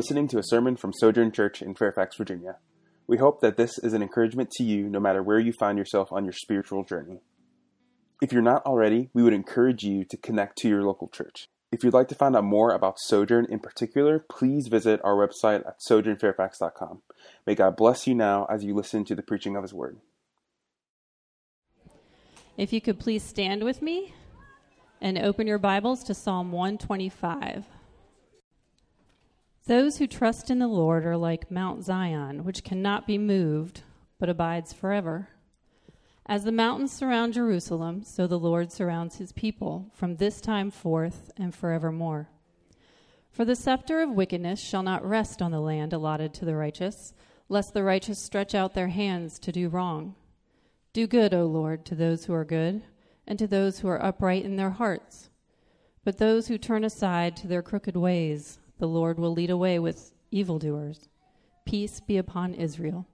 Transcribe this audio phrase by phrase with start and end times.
[0.00, 2.56] listening to a sermon from Sojourn Church in Fairfax, Virginia.
[3.06, 6.10] We hope that this is an encouragement to you no matter where you find yourself
[6.10, 7.20] on your spiritual journey.
[8.22, 11.48] If you're not already, we would encourage you to connect to your local church.
[11.70, 15.68] If you'd like to find out more about Sojourn in particular, please visit our website
[15.68, 17.02] at sojournfairfax.com.
[17.46, 19.98] May God bless you now as you listen to the preaching of His Word.
[22.56, 24.14] If you could please stand with me
[24.98, 27.66] and open your Bibles to Psalm 125.
[29.66, 33.82] Those who trust in the Lord are like Mount Zion, which cannot be moved,
[34.18, 35.28] but abides forever.
[36.26, 41.30] As the mountains surround Jerusalem, so the Lord surrounds his people from this time forth
[41.36, 42.28] and forevermore.
[43.30, 47.14] For the scepter of wickedness shall not rest on the land allotted to the righteous,
[47.48, 50.14] lest the righteous stretch out their hands to do wrong.
[50.92, 52.82] Do good, O Lord, to those who are good,
[53.26, 55.30] and to those who are upright in their hearts.
[56.02, 60.10] But those who turn aside to their crooked ways, the Lord will lead away with
[60.30, 61.10] evildoers.
[61.66, 63.06] Peace be upon Israel.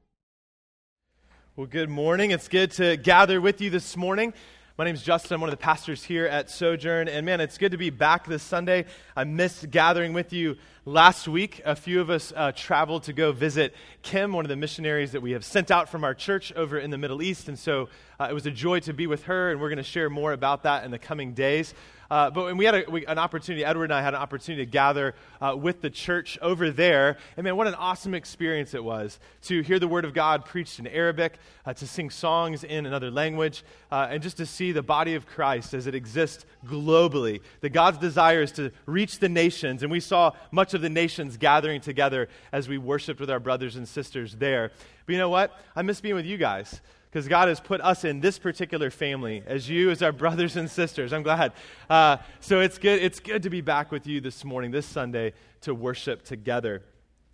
[1.57, 2.31] Well, good morning.
[2.31, 4.33] It's good to gather with you this morning.
[4.79, 5.35] My name is Justin.
[5.35, 7.09] I'm one of the pastors here at Sojourn.
[7.09, 8.85] And man, it's good to be back this Sunday.
[9.17, 11.61] I missed gathering with you last week.
[11.65, 15.21] A few of us uh, traveled to go visit Kim, one of the missionaries that
[15.21, 17.49] we have sent out from our church over in the Middle East.
[17.49, 17.89] And so
[18.21, 20.33] uh, it was a joy to be with her, and we're going to share more
[20.33, 21.75] about that in the coming days.
[22.11, 24.65] Uh, but when we had a, we, an opportunity, Edward and I had an opportunity
[24.65, 27.17] to gather uh, with the church over there.
[27.37, 30.79] And man, what an awesome experience it was to hear the Word of God preached
[30.79, 34.83] in Arabic, uh, to sing songs in another language, uh, and just to see the
[34.83, 37.41] body of Christ as it exists globally.
[37.61, 39.83] That God's desire is to reach the nations.
[39.83, 43.77] And we saw much of the nations gathering together as we worshiped with our brothers
[43.77, 44.71] and sisters there.
[45.07, 45.59] But you know what?
[45.75, 46.81] I miss being with you guys
[47.17, 50.71] because God has put us in this particular family as you, as our brothers and
[50.71, 51.15] sisters.
[51.15, 51.55] I'm glad.
[51.89, 53.03] Uh, so it's good.
[53.03, 56.83] It's good to be back with you this morning, this Sunday, to worship together.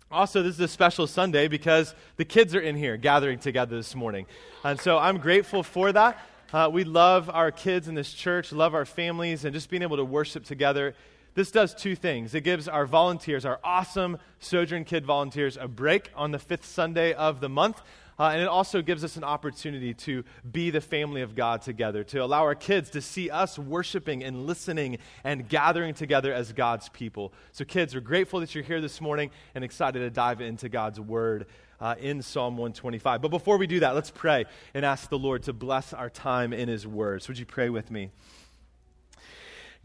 [0.09, 3.93] Also, this is a special Sunday because the kids are in here gathering together this
[3.93, 4.25] morning.
[4.63, 6.17] And so I'm grateful for that.
[6.53, 9.97] Uh, we love our kids in this church, love our families, and just being able
[9.97, 10.95] to worship together.
[11.35, 12.33] This does two things.
[12.33, 17.11] It gives our volunteers, our awesome Sojourn Kid volunteers, a break on the fifth Sunday
[17.11, 17.81] of the month.
[18.19, 22.03] Uh, and it also gives us an opportunity to be the family of God together,
[22.05, 26.89] to allow our kids to see us worshiping and listening and gathering together as God's
[26.89, 27.33] people.
[27.51, 30.99] So, kids, we're grateful that you're here this morning and excited to dive into God's
[30.99, 31.47] word.
[31.81, 33.21] Uh, in Psalm 125.
[33.21, 36.53] But before we do that, let's pray and ask the Lord to bless our time
[36.53, 37.23] in His Word.
[37.23, 38.11] So, would you pray with me?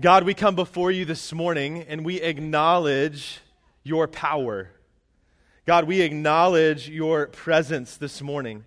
[0.01, 3.41] God, we come before you this morning and we acknowledge
[3.83, 4.71] your power.
[5.69, 8.65] God, we acknowledge your presence this morning.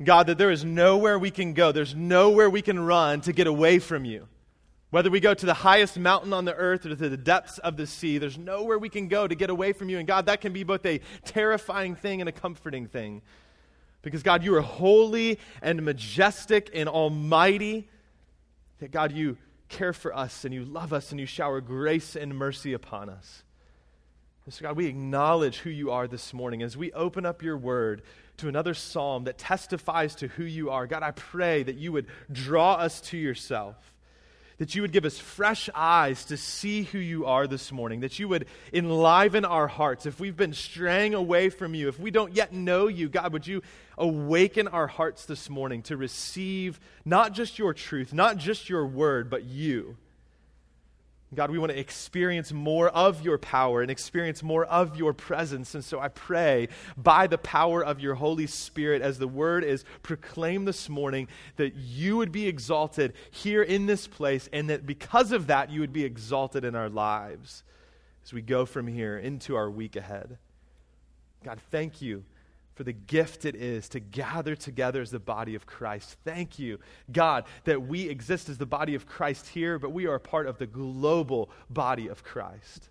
[0.00, 3.48] God, that there is nowhere we can go, there's nowhere we can run to get
[3.48, 4.28] away from you.
[4.90, 7.76] Whether we go to the highest mountain on the earth or to the depths of
[7.76, 9.98] the sea, there's nowhere we can go to get away from you.
[9.98, 13.20] And God, that can be both a terrifying thing and a comforting thing.
[14.02, 17.88] Because, God, you are holy and majestic and almighty.
[18.78, 19.36] That, God, you
[19.68, 23.42] care for us and you love us and you shower grace and mercy upon us.
[24.50, 28.02] So, God, we acknowledge who you are this morning as we open up your word
[28.36, 30.86] to another psalm that testifies to who you are.
[30.86, 33.74] God, I pray that you would draw us to yourself,
[34.58, 38.18] that you would give us fresh eyes to see who you are this morning, that
[38.18, 40.04] you would enliven our hearts.
[40.04, 43.46] If we've been straying away from you, if we don't yet know you, God, would
[43.46, 43.62] you
[43.96, 49.30] awaken our hearts this morning to receive not just your truth, not just your word,
[49.30, 49.96] but you.
[51.34, 55.74] God, we want to experience more of your power and experience more of your presence.
[55.74, 59.84] And so I pray by the power of your Holy Spirit, as the word is
[60.02, 65.32] proclaimed this morning, that you would be exalted here in this place, and that because
[65.32, 67.62] of that, you would be exalted in our lives
[68.24, 70.38] as we go from here into our week ahead.
[71.44, 72.24] God, thank you
[72.74, 76.16] for the gift it is to gather together as the body of Christ.
[76.24, 76.78] Thank you,
[77.10, 80.46] God, that we exist as the body of Christ here, but we are a part
[80.46, 82.88] of the global body of Christ.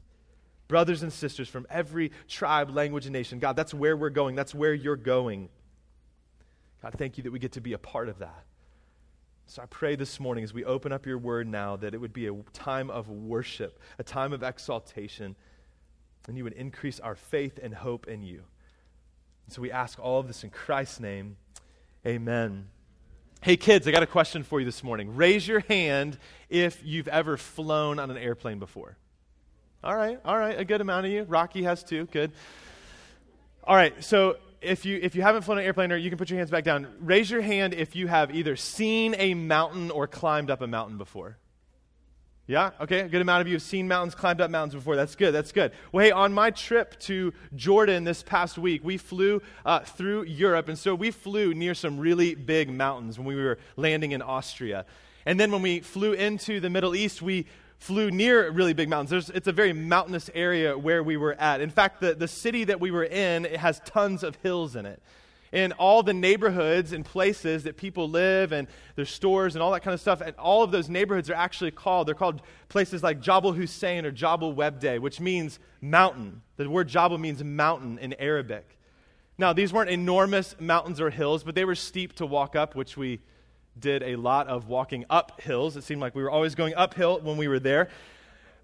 [0.69, 3.39] Brothers and sisters from every tribe, language, and nation.
[3.39, 4.35] God, that's where we're going.
[4.35, 5.49] That's where you're going.
[6.81, 8.45] God, thank you that we get to be a part of that.
[9.45, 12.13] So I pray this morning as we open up your word now that it would
[12.13, 15.35] be a time of worship, a time of exaltation,
[16.27, 18.43] and you would increase our faith and hope in you.
[19.49, 21.37] So we ask all of this in Christ's name.
[22.05, 22.67] Amen.
[23.41, 25.15] Hey, kids, I got a question for you this morning.
[25.15, 26.17] Raise your hand
[26.49, 28.97] if you've ever flown on an airplane before.
[29.83, 31.23] All right, all right, a good amount of you.
[31.23, 32.31] Rocky has two, Good.
[33.65, 36.29] All right, so if you if you haven't flown an airplane, or you can put
[36.29, 36.87] your hands back down.
[36.99, 40.97] Raise your hand if you have either seen a mountain or climbed up a mountain
[40.97, 41.37] before.
[42.45, 42.71] Yeah?
[42.81, 44.97] Okay, a good amount of you have seen mountains, climbed up mountains before.
[44.97, 45.71] That's good, that's good.
[45.93, 50.67] Well, hey, on my trip to Jordan this past week, we flew uh, through Europe,
[50.67, 54.85] and so we flew near some really big mountains when we were landing in Austria.
[55.25, 57.45] And then when we flew into the Middle East, we
[57.77, 59.09] flew near really big mountains.
[59.09, 61.61] There's, it's a very mountainous area where we were at.
[61.61, 64.85] In fact, the, the city that we were in it has tons of hills in
[64.85, 65.01] it
[65.53, 69.81] in all the neighborhoods and places that people live and their stores and all that
[69.81, 70.19] kind of stuff.
[70.19, 74.11] And all of those neighborhoods are actually called, they're called places like Jabal Hussein or
[74.11, 76.41] Jabal Weibdeh, which means mountain.
[76.57, 78.77] The word Jabal means mountain in Arabic.
[79.37, 82.97] Now, these weren't enormous mountains or hills, but they were steep to walk up, which
[82.97, 83.21] we
[83.79, 85.77] did a lot of walking up hills.
[85.77, 87.89] It seemed like we were always going uphill when we were there.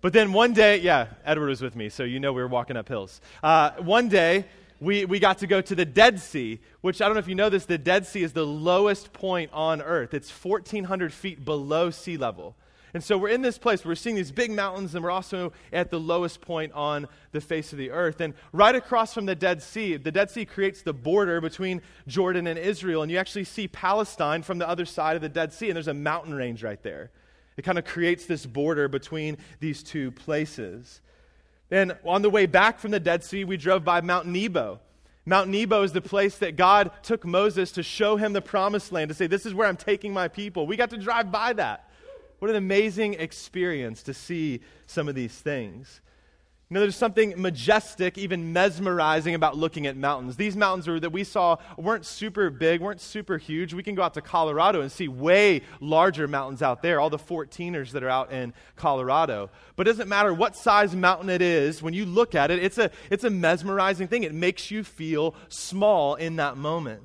[0.01, 2.77] But then one day, yeah, Edward was with me, so you know we were walking
[2.77, 3.21] up hills.
[3.43, 4.45] Uh, one day,
[4.79, 7.35] we, we got to go to the Dead Sea, which I don't know if you
[7.35, 10.13] know this, the Dead Sea is the lowest point on earth.
[10.13, 12.55] It's 1,400 feet below sea level.
[12.93, 15.91] And so we're in this place, we're seeing these big mountains, and we're also at
[15.91, 18.19] the lowest point on the face of the earth.
[18.19, 22.47] And right across from the Dead Sea, the Dead Sea creates the border between Jordan
[22.47, 23.03] and Israel.
[23.03, 25.87] And you actually see Palestine from the other side of the Dead Sea, and there's
[25.87, 27.11] a mountain range right there.
[27.57, 31.01] It kind of creates this border between these two places.
[31.71, 34.79] And on the way back from the Dead Sea, we drove by Mount Nebo.
[35.25, 39.09] Mount Nebo is the place that God took Moses to show him the promised land,
[39.09, 40.65] to say, This is where I'm taking my people.
[40.65, 41.89] We got to drive by that.
[42.39, 46.01] What an amazing experience to see some of these things.
[46.69, 50.35] You know, there's something majestic, even mesmerizing about looking at mountains.
[50.35, 53.73] These mountains were, that we saw weren't super big, weren't super huge.
[53.73, 57.17] We can go out to Colorado and see way larger mountains out there, all the
[57.17, 59.49] 14ers that are out in Colorado.
[59.77, 62.77] But it doesn't matter what size mountain it is, when you look at it, it's
[62.77, 64.21] a, it's a mesmerizing thing.
[64.21, 67.01] It makes you feel small in that moment.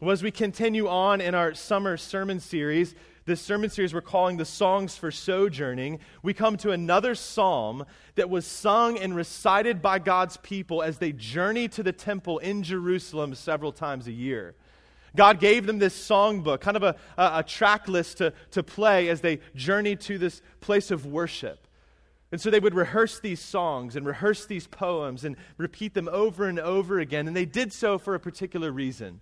[0.00, 2.94] Well, as we continue on in our summer sermon series,
[3.26, 7.84] this sermon series we're calling the Songs for Sojourning, we come to another psalm
[8.14, 12.62] that was sung and recited by God's people as they journey to the temple in
[12.62, 14.54] Jerusalem several times a year.
[15.16, 19.08] God gave them this songbook, kind of a, a, a track list to, to play
[19.08, 21.66] as they journey to this place of worship.
[22.30, 26.46] And so they would rehearse these songs and rehearse these poems and repeat them over
[26.46, 27.26] and over again.
[27.26, 29.20] And they did so for a particular reason.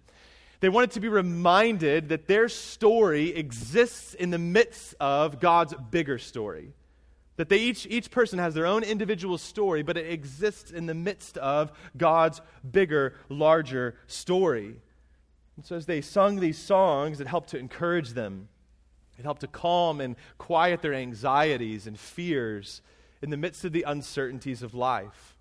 [0.61, 6.19] They wanted to be reminded that their story exists in the midst of God's bigger
[6.19, 6.73] story.
[7.37, 10.95] That they each, each person has their own individual story, but it exists in the
[10.95, 14.77] midst of God's bigger, larger story.
[15.57, 18.49] And so as they sung these songs, it helped to encourage them.
[19.19, 22.83] It helped to calm and quiet their anxieties and fears
[23.23, 25.34] in the midst of the uncertainties of life.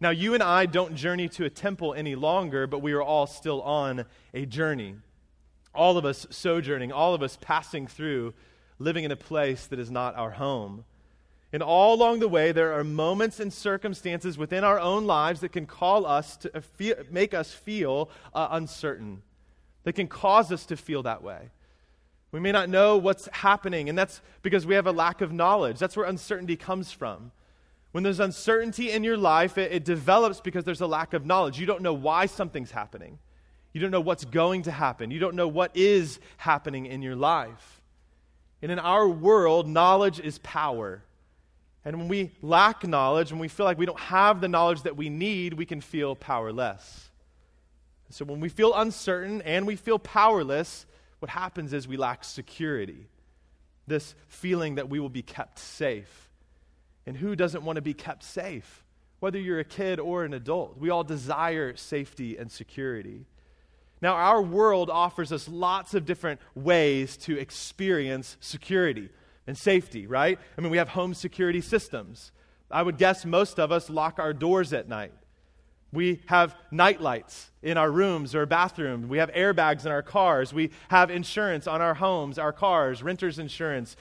[0.00, 3.26] Now, you and I don't journey to a temple any longer, but we are all
[3.26, 4.96] still on a journey.
[5.74, 8.34] All of us sojourning, all of us passing through,
[8.78, 10.84] living in a place that is not our home.
[11.52, 15.52] And all along the way, there are moments and circumstances within our own lives that
[15.52, 19.22] can call us to feel, make us feel uh, uncertain,
[19.84, 21.50] that can cause us to feel that way.
[22.32, 25.78] We may not know what's happening, and that's because we have a lack of knowledge.
[25.78, 27.30] That's where uncertainty comes from.
[27.94, 31.60] When there's uncertainty in your life, it, it, develops because there's a lack of knowledge.
[31.60, 33.20] You don't know why something's happening.
[33.72, 35.12] You don't know what's going to happen.
[35.12, 37.80] You don't know what is happening in your life.
[38.62, 41.04] And in our world, knowledge is power.
[41.84, 44.96] And when we lack knowledge, when we feel like we don't have the knowledge that
[44.96, 47.10] we need, we can feel powerless.
[48.10, 50.84] So when we feel uncertain and we feel powerless,
[51.20, 53.06] what happens is we lack security.
[53.86, 56.24] This feeling that we will be kept safe.
[57.06, 58.84] And who doesn't want to be kept safe?
[59.20, 63.26] Whether you're a kid or an adult, we all desire safety and security.
[64.02, 69.08] Now, our world offers us lots of different ways to experience security
[69.46, 70.38] and safety, right?
[70.58, 72.32] I mean, we have home security systems.
[72.70, 75.12] I would guess most of us lock our doors at night.
[75.92, 79.06] We have night lights in our rooms or bathrooms.
[79.06, 80.52] We have airbags in our cars.
[80.52, 83.96] We have insurance on our homes, our cars, renter's insurance,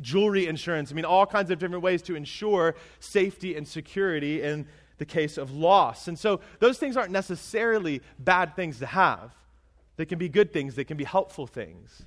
[0.00, 0.90] jewelry insurance.
[0.90, 4.66] I mean, all kinds of different ways to ensure safety and security in
[4.98, 6.08] the case of loss.
[6.08, 9.32] And so those things aren't necessarily bad things to have.
[9.96, 12.02] They can be good things, they can be helpful things.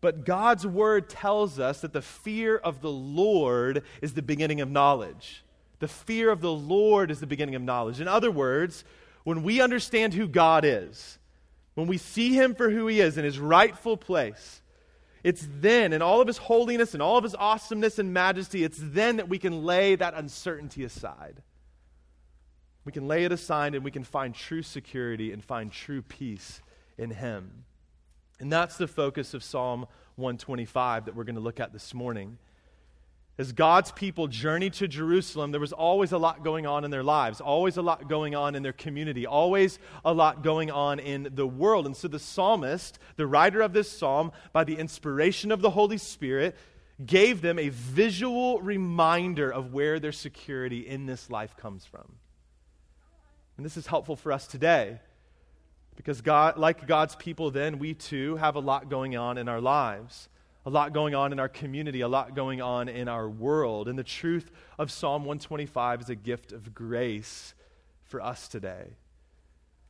[0.00, 4.70] But God's word tells us that the fear of the Lord is the beginning of
[4.70, 5.42] knowledge.
[5.78, 8.00] The fear of the Lord is the beginning of knowledge.
[8.00, 8.84] In other words,
[9.24, 11.18] when we understand who God is,
[11.74, 14.62] when we see him for who he is in his rightful place,
[15.24, 18.78] it's then, in all of his holiness and all of his awesomeness and majesty, it's
[18.78, 21.42] then that we can lay that uncertainty aside.
[22.84, 26.60] We can lay it aside and we can find true security and find true peace
[26.98, 27.64] in him.
[28.38, 32.36] And that's the focus of Psalm 125 that we're going to look at this morning.
[33.36, 37.02] As God's people journeyed to Jerusalem, there was always a lot going on in their
[37.02, 41.28] lives, always a lot going on in their community, always a lot going on in
[41.32, 41.86] the world.
[41.86, 45.98] And so the psalmist, the writer of this psalm, by the inspiration of the Holy
[45.98, 46.54] Spirit,
[47.04, 52.12] gave them a visual reminder of where their security in this life comes from.
[53.56, 55.00] And this is helpful for us today
[55.96, 59.60] because God, like God's people then, we too have a lot going on in our
[59.60, 60.28] lives
[60.66, 63.88] a lot going on in our community, a lot going on in our world.
[63.88, 67.54] And the truth of Psalm 125 is a gift of grace
[68.04, 68.96] for us today.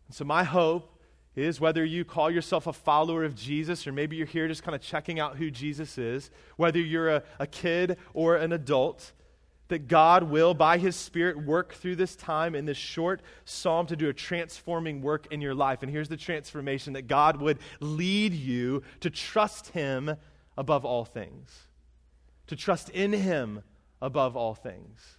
[0.06, 0.90] And so, my hope
[1.36, 4.74] is whether you call yourself a follower of Jesus, or maybe you're here just kind
[4.74, 9.12] of checking out who Jesus is, whether you're a, a kid or an adult,
[9.68, 13.96] that God will, by His Spirit, work through this time in this short psalm to
[13.96, 15.82] do a transforming work in your life.
[15.82, 20.16] And here's the transformation that God would lead you to trust Him
[20.56, 21.68] above all things,
[22.46, 23.62] to trust in Him
[24.00, 25.18] above all things.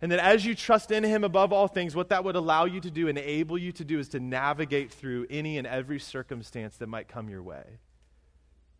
[0.00, 2.80] And that as you trust in Him above all things, what that would allow you
[2.80, 6.86] to do, enable you to do, is to navigate through any and every circumstance that
[6.86, 7.64] might come your way.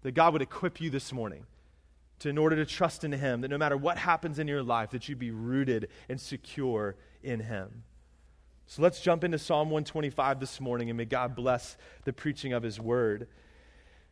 [0.03, 1.47] That God would equip you this morning
[2.21, 4.91] to, in order to trust in Him, that no matter what happens in your life,
[4.91, 7.85] that you be rooted and secure in Him.
[8.67, 12.63] So let's jump into Psalm 125 this morning, and may God bless the preaching of
[12.63, 13.29] His word.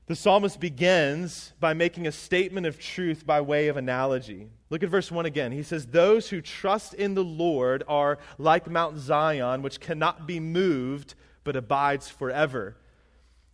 [0.06, 4.50] The psalmist begins by making a statement of truth by way of analogy.
[4.68, 5.50] Look at verse 1 again.
[5.50, 10.40] He says, Those who trust in the Lord are like Mount Zion, which cannot be
[10.40, 12.76] moved, but abides forever.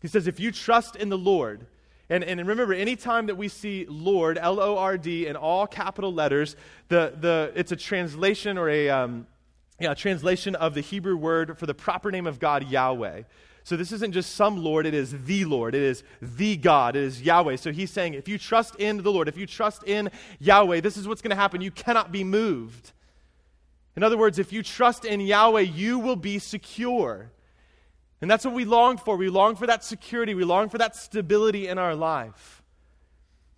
[0.00, 1.66] He says, If you trust in the Lord,
[2.08, 6.12] and, and remember, anytime that we see Lord, L O R D, in all capital
[6.12, 6.56] letters,
[6.88, 9.28] the, the, it's a translation or a um,
[9.78, 13.22] yeah, translation of the Hebrew word for the proper name of God, Yahweh.
[13.62, 15.74] So this isn't just some Lord, it is the Lord.
[15.74, 16.96] It is the God.
[16.96, 17.56] It is Yahweh.
[17.56, 20.96] So he's saying, if you trust in the Lord, if you trust in Yahweh, this
[20.96, 21.60] is what's going to happen.
[21.60, 22.92] You cannot be moved.
[23.96, 27.30] In other words, if you trust in Yahweh, you will be secure.
[28.20, 29.16] And that's what we long for.
[29.16, 32.59] We long for that security, we long for that stability in our life.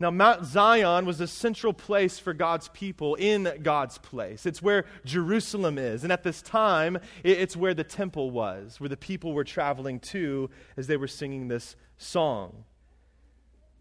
[0.02, 4.46] Now, Mount Zion was a central place for God's people in God's place.
[4.46, 6.02] It's where Jerusalem is.
[6.02, 10.50] And at this time, it's where the temple was, where the people were traveling to
[10.76, 12.64] as they were singing this song.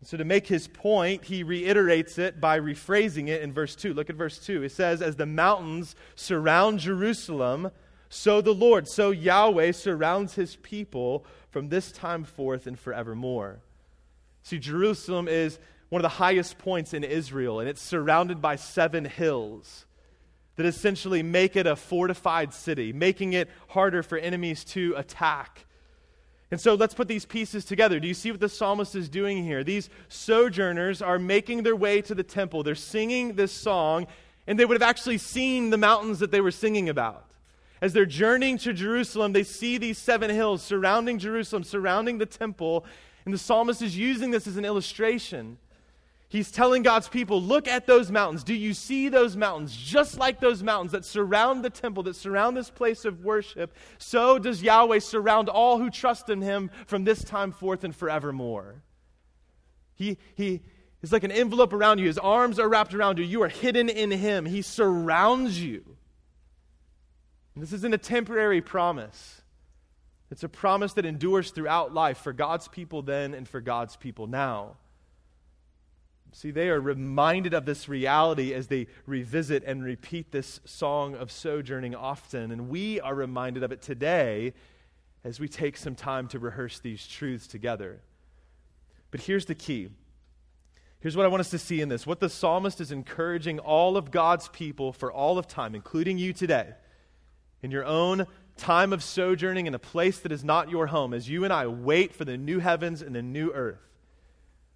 [0.04, 3.96] So, to make his point, he reiterates it by rephrasing it in verse 2.
[3.96, 4.62] Look at verse 2.
[4.62, 7.72] It says, As the mountains surround Jerusalem,
[8.10, 13.62] so the Lord, so Yahweh surrounds his people from this time forth and forevermore.
[14.44, 15.58] See, Jerusalem is
[15.91, 19.86] one of the highest points in Israel, and it's surrounded by seven hills
[20.55, 25.65] that essentially make it a fortified city, making it harder for enemies to attack.
[26.50, 28.00] And so let's put these pieces together.
[28.00, 29.65] Do you see what the psalmist is doing here?
[29.65, 32.63] These sojourners are making their way to the temple.
[32.63, 34.07] They're singing this song,
[34.48, 37.25] and they would have actually seen the mountains that they were singing about.
[37.81, 42.86] As they're journeying to Jerusalem, they see these seven hills surrounding Jerusalem, surrounding the temple,
[43.25, 45.57] and the psalmist is using this as an illustration
[46.32, 48.46] He's telling God's people, look at those mountains.
[48.46, 49.76] Do you see those mountains?
[49.76, 54.40] Just like those mountains that surround the temple, that surround this place of worship, so
[54.40, 58.82] does Yahweh surround all who trust in him from this time forth and forevermore.
[59.96, 60.62] He, he
[61.02, 62.08] is like an envelope around you.
[62.08, 63.26] His arms are wrapped around you.
[63.26, 64.46] You are hidden in him.
[64.46, 65.84] He surrounds you.
[67.56, 69.42] And this isn't a temporary promise.
[70.32, 74.28] It's a promise that endures throughout life for God's people then and for God's people
[74.28, 74.78] now.
[76.34, 81.32] See, they are reminded of this reality as they revisit and repeat this song of
[81.32, 82.52] sojourning often.
[82.52, 84.54] And we are reminded of it today
[85.24, 88.02] as we take some time to rehearse these truths together.
[89.12, 89.90] But here's the key.
[91.02, 93.98] Here's what I want us to see in this what the psalmist is encouraging all
[93.98, 96.70] of God's people for all of time, including you today,
[97.62, 101.28] in your own time of sojourning in a place that is not your home, as
[101.28, 103.90] you and I wait for the new heavens and the new earth.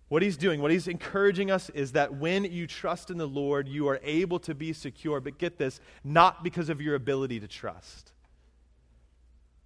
[0.08, 3.68] What he's doing, what he's encouraging us is that when you trust in the Lord,
[3.68, 5.20] you are able to be secure.
[5.20, 8.12] But get this, not because of your ability to trust.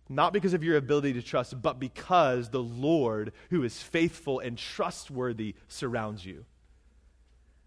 [0.08, 4.58] Not because of your ability to trust, but because the Lord, who is faithful and
[4.58, 6.46] trustworthy, surrounds you.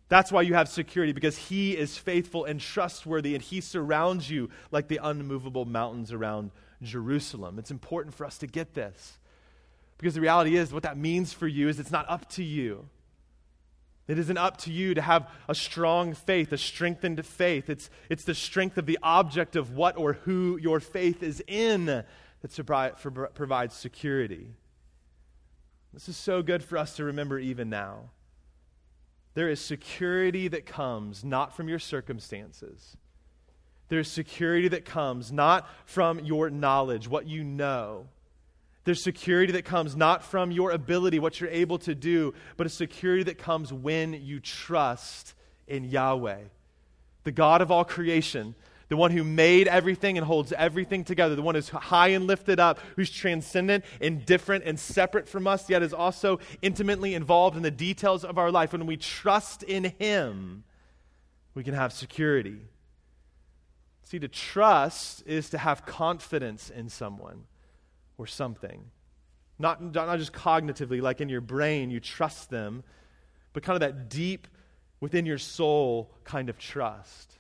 [0.09, 4.51] That's why you have security, because He is faithful and trustworthy, and He surrounds you
[4.71, 6.51] like the unmovable mountains around
[6.83, 7.59] Jerusalem.
[7.59, 9.19] It's important for us to get this.
[10.03, 12.89] Because the reality is, what that means for you is it's not up to you.
[14.09, 17.71] It isn't up to you to have a strong faith, a strengthened faith.
[17.71, 21.87] It's, it's the strength of the object of what or who your faith is in
[21.87, 24.49] that provides security.
[25.95, 28.11] This is so good for us to remember even now.
[29.35, 32.97] There is security that comes not from your circumstances.
[33.89, 38.09] There's security that comes not from your knowledge, what you know.
[38.85, 42.71] There's security that comes not from your ability, what you're able to do, but a
[42.71, 45.35] security that comes when you trust
[45.69, 46.41] in Yahweh,
[47.23, 48.57] the God of all creation,
[48.89, 52.59] the one who made everything and holds everything together, the one who's high and lifted
[52.59, 57.63] up, who's transcendent and different and separate from us, yet is also intimately involved in
[57.63, 58.73] the details of our life.
[58.73, 60.65] When we trust in Him,
[61.55, 62.59] we can have security.
[64.03, 67.45] See, to trust is to have confidence in someone
[68.19, 68.85] or something.
[69.59, 72.83] Not, not just cognitively, like in your brain, you trust them,
[73.53, 74.49] but kind of that deep
[75.01, 77.35] within your soul kind of trust.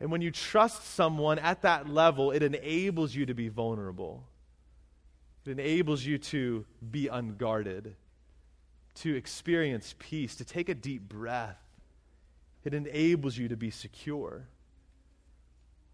[0.00, 4.24] And when you trust someone at that level, it enables you to be vulnerable.
[5.46, 7.94] It enables you to be unguarded,
[8.96, 11.58] to experience peace, to take a deep breath.
[12.64, 14.46] It enables you to be secure.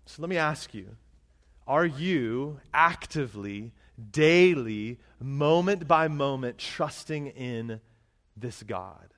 [0.07, 0.97] So let me ask you
[1.67, 3.73] are you actively,
[4.11, 7.81] daily, moment by moment trusting in
[8.37, 9.13] this God?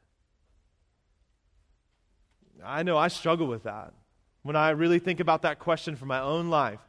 [2.64, 3.94] I know I struggle with that
[4.42, 6.80] when I really think about that question for my own life,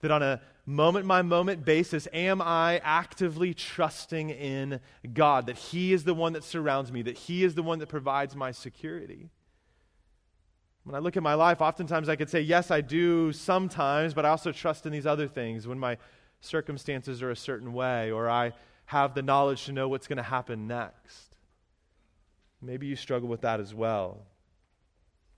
[0.00, 4.80] that on a moment by moment basis, am I actively trusting in
[5.12, 7.88] God, that He is the one that surrounds me, that He is the one that
[7.88, 9.30] provides my security?
[10.84, 14.26] When I look at my life, oftentimes I could say, yes, I do sometimes, but
[14.26, 15.96] I also trust in these other things when my
[16.44, 18.52] circumstances are a certain way or I
[18.86, 21.36] have the knowledge to know what's going to happen next.
[22.60, 24.18] Maybe you struggle with that as well.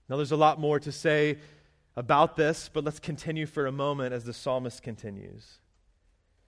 [0.09, 1.37] Now, there's a lot more to say
[1.95, 5.59] about this, but let's continue for a moment as the psalmist continues.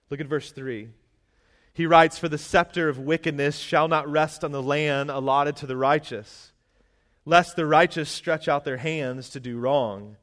[0.08, 0.88] Look at verse 3.
[1.72, 5.66] He writes, For the scepter of wickedness shall not rest on the land allotted to
[5.66, 6.52] the righteous,
[7.24, 10.16] lest the righteous stretch out their hands to do wrong.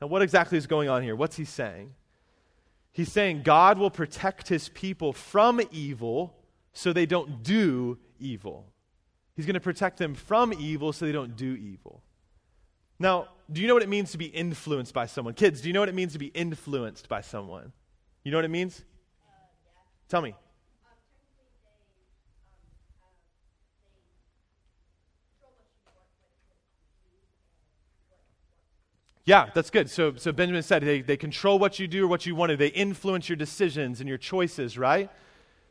[0.00, 1.16] Now, what exactly is going on here?
[1.16, 1.94] What's he saying?
[2.94, 6.32] He's saying God will protect his people from evil
[6.72, 8.72] so they don't do evil.
[9.34, 12.04] He's going to protect them from evil so they don't do evil.
[13.00, 15.34] Now, do you know what it means to be influenced by someone?
[15.34, 17.72] Kids, do you know what it means to be influenced by someone?
[18.22, 18.78] You know what it means?
[18.78, 19.32] Uh,
[19.64, 19.70] yeah.
[20.08, 20.36] Tell me.
[29.26, 29.88] Yeah, that's good.
[29.88, 32.56] So, so Benjamin said they, they control what you do or what you want to.
[32.56, 35.10] They influence your decisions and your choices, right?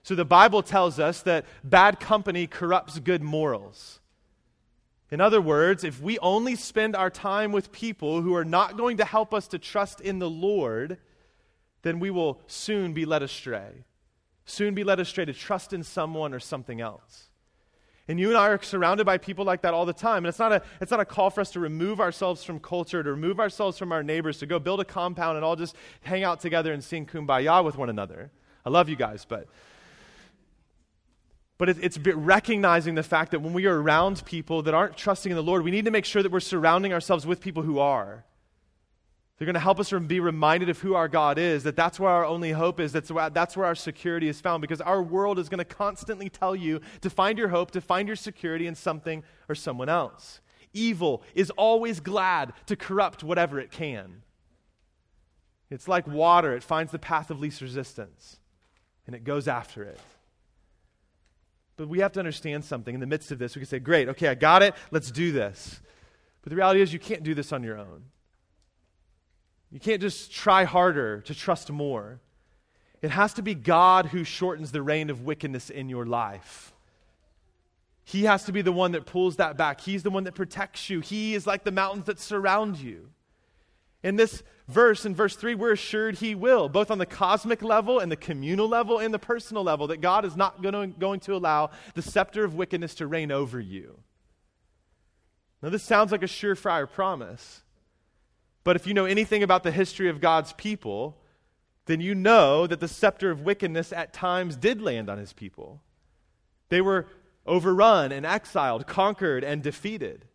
[0.02, 4.00] So the Bible tells us that bad company corrupts good morals.
[5.12, 8.98] In other words, if we only spend our time with people who are not going
[8.98, 10.98] to help us to trust in the Lord,
[11.84, 13.86] then we will soon be led astray.
[14.46, 17.30] Soon be led astray to trust in someone or something else.
[18.08, 20.26] And you and I are surrounded by people like that all the time.
[20.26, 23.02] And it's not, a, it's not a call for us to remove ourselves from culture,
[23.02, 26.24] to remove ourselves from our neighbors, to go build a compound and all just hang
[26.24, 28.30] out together and sing kumbaya with one another.
[28.66, 29.48] I love you guys, but
[31.60, 35.36] but it's recognizing the fact that when we are around people that aren't trusting in
[35.38, 38.26] the Lord, we need to make sure that we're surrounding ourselves with people who are.
[39.44, 42.10] They're going to help us be reminded of who our God is, that that's where
[42.10, 45.38] our only hope is, that's where, that's where our security is found, because our world
[45.38, 48.74] is going to constantly tell you to find your hope, to find your security in
[48.74, 50.40] something or someone else.
[50.72, 54.22] Evil is always glad to corrupt whatever it can.
[55.70, 58.40] It's like water, it finds the path of least resistance,
[59.06, 60.00] and it goes after it.
[61.76, 63.58] But we have to understand something in the midst of this.
[63.58, 65.82] We can say, Great, okay, I got it, let's do this.
[66.44, 68.06] But the reality is, you can't do this on your own.
[69.74, 72.20] You can't just try harder to trust more.
[73.02, 76.74] It has to be God who shortens the reign of wickedness in your life.
[78.04, 79.82] He has to be the one that pulls that back.
[79.82, 81.00] He's the one that protects you.
[81.00, 83.10] He is like the mountains that surround you.
[84.04, 87.98] In this verse, in verse 3, we're assured He will, both on the cosmic level
[87.98, 91.20] and the communal level and the personal level, that God is not going to, going
[91.22, 93.98] to allow the scepter of wickedness to reign over you.
[95.64, 97.64] Now, this sounds like a surefire promise,
[98.64, 101.18] but if you know anything about the history of God's people,
[101.86, 105.82] then you know that the scepter of wickedness at times did land on His people.
[106.70, 107.08] They were
[107.46, 110.26] overrun and exiled, conquered and defeated.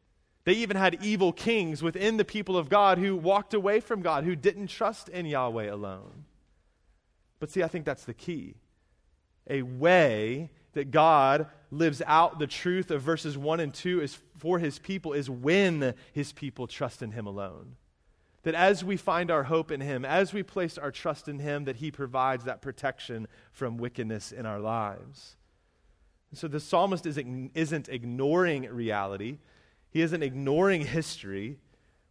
[0.45, 4.25] They even had evil kings within the people of God who walked away from God,
[4.25, 6.25] who didn't trust in Yahweh alone.
[7.39, 8.57] But see, I think that's the key.
[9.49, 14.59] A way that God lives out the truth of verses 1 and 2 is for
[14.59, 17.77] his people is when his people trust in him alone.
[18.49, 21.67] That as we find our hope in him, as we place our trust in him,
[21.67, 25.37] that he provides that protection from wickedness in our lives.
[26.33, 29.37] So the psalmist isn't ignoring reality,
[29.91, 31.59] he isn't ignoring history.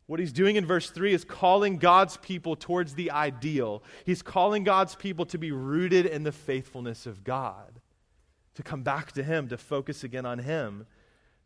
[0.06, 3.82] What he's doing in verse 3 is calling God's people towards the ideal.
[4.06, 7.82] He's calling God's people to be rooted in the faithfulness of God,
[8.54, 10.86] to come back to Him, to focus again on Him,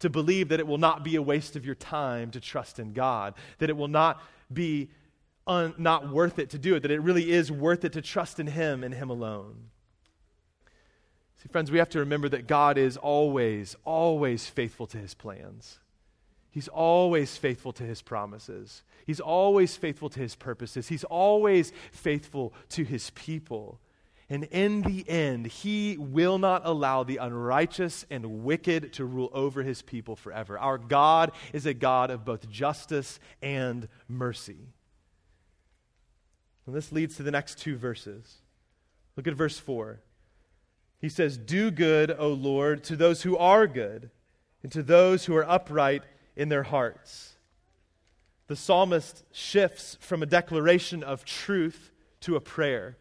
[0.02, 2.94] to believe that it will not be a waste of your time to trust in
[2.94, 4.90] God, that it will not be
[5.48, 8.40] un, not worth it to do it, that it really is worth it to trust
[8.40, 9.70] in Him and Him alone.
[11.42, 15.80] See, friends, we have to remember that God is always, always faithful to His plans.
[16.52, 18.84] He's always faithful to his promises.
[19.06, 20.90] He's always faithful to his purposes.
[20.90, 23.80] He's always faithful to his people.
[24.32, 29.62] And in the end, he will not allow the unrighteous and wicked to rule over
[29.62, 30.58] his people forever.
[30.58, 34.70] Our God is a God of both justice and mercy.
[36.66, 38.38] And this leads to the next two verses.
[39.18, 40.00] Look at verse 4.
[41.02, 44.12] He says, Do good, O Lord, to those who are good,
[44.64, 46.04] and to those who are upright
[46.38, 47.36] in their hearts.
[48.48, 51.92] The psalmist shifts from a declaration of truth
[52.22, 52.96] to a prayer.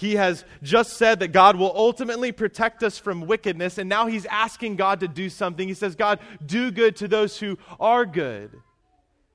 [0.00, 4.24] He has just said that God will ultimately protect us from wickedness, and now he's
[4.24, 5.68] asking God to do something.
[5.68, 8.50] He says, God, do good to those who are good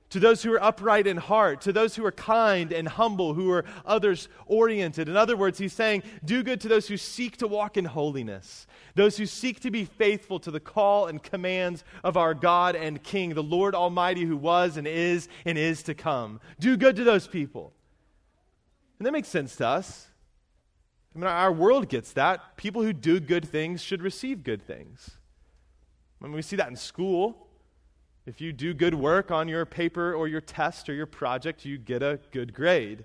[0.08, 3.50] to those who are upright in heart, to those who are kind and humble, who
[3.50, 5.08] are others oriented.
[5.08, 8.66] In other words, he's saying, do good to those who seek to walk in holiness,
[8.94, 13.02] those who seek to be faithful to the call and commands of our God and
[13.02, 16.40] King, the Lord Almighty who was and is and is to come.
[16.60, 17.72] Do good to those people.
[18.98, 20.06] And that makes sense to us.
[21.16, 22.58] I mean, our world gets that.
[22.58, 25.12] People who do good things should receive good things.
[26.20, 27.48] I mean, we see that in school.
[28.26, 31.78] If you do good work on your paper or your test or your project, you
[31.78, 33.04] get a good grade.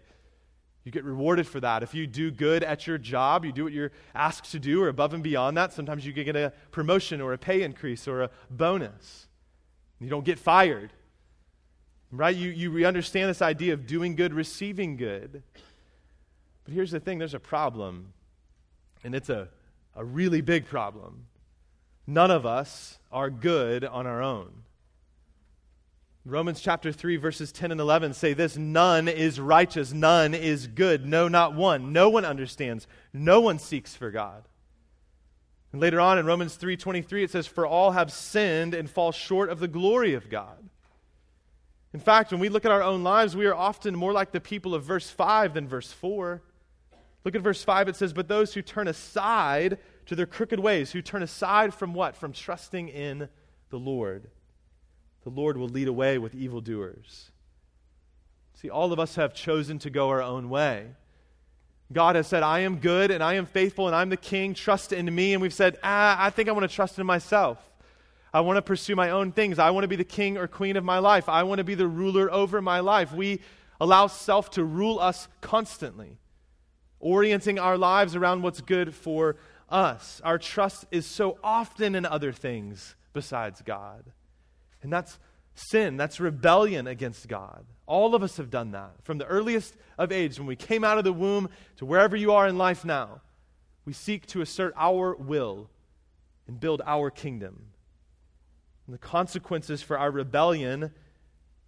[0.84, 1.84] You get rewarded for that.
[1.84, 4.90] If you do good at your job, you do what you're asked to do, or
[4.90, 8.30] above and beyond that, sometimes you get a promotion or a pay increase or a
[8.50, 9.28] bonus.
[10.00, 10.92] You don't get fired.
[12.12, 12.36] Right?
[12.36, 15.44] You, you understand this idea of doing good, receiving good.
[16.72, 18.14] But here's the thing there's a problem,
[19.04, 19.50] and it's a,
[19.94, 21.26] a really big problem.
[22.08, 24.64] None of us are good on our own.
[26.24, 31.06] Romans chapter 3, verses 10 and 11 say this None is righteous, none is good,
[31.06, 31.92] no, not one.
[31.92, 34.48] No one understands, no one seeks for God.
[35.74, 39.50] And later on in Romans 3:23 it says for all have sinned and fall short
[39.50, 40.70] of the glory of God.
[41.92, 44.40] In fact, when we look at our own lives, we are often more like the
[44.40, 46.42] people of verse 5 than verse 4.
[47.24, 50.92] Look at verse 5 it says but those who turn aside to their crooked ways,
[50.92, 52.16] who turn aside from what?
[52.16, 53.30] From trusting in
[53.70, 54.30] the Lord
[55.24, 57.32] the Lord will lead away with evildoers.
[58.56, 60.88] See, all of us have chosen to go our own way.
[61.94, 64.54] God has said, I am good and I am faithful and I'm the king.
[64.54, 65.34] Trust in me.
[65.34, 67.58] And we've said, ah, I think I want to trust in myself.
[68.34, 69.60] I want to pursue my own things.
[69.60, 71.28] I want to be the king or queen of my life.
[71.28, 73.12] I want to be the ruler over my life.
[73.12, 73.42] We
[73.80, 76.18] allow self to rule us constantly,
[77.02, 79.36] orienting our lives around what's good for
[79.70, 80.22] us.
[80.24, 84.04] Our trust is so often in other things besides God.
[84.82, 85.20] And that's
[85.54, 87.66] sin, that's rebellion against God.
[87.86, 88.92] All of us have done that.
[89.04, 92.32] From the earliest of age, when we came out of the womb to wherever you
[92.32, 93.22] are in life now,
[93.86, 95.70] we seek to assert our will
[96.48, 97.68] and build our kingdom.
[98.86, 100.92] And the consequences for our rebellion,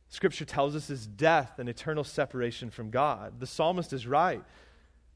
[0.09, 3.39] Scripture tells us, is death and eternal separation from God.
[3.39, 4.43] The psalmist is right